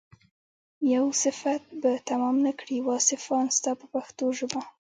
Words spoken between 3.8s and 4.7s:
پښتو ژبه.